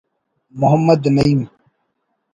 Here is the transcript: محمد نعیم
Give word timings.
محمد 0.59 1.01
نعیم 1.15 1.39